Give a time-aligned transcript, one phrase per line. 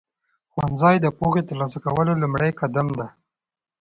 [0.51, 3.07] ښوونځی د پوهې ترلاسه کولو لومړنی قدم دی.